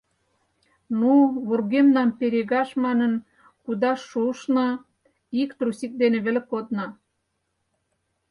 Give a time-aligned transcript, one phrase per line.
[0.99, 1.13] Ну,
[1.47, 3.13] вургемнам перегаш манын,
[3.63, 4.69] кудаш шуышна,
[5.41, 6.85] ик трусик дене веле кодна.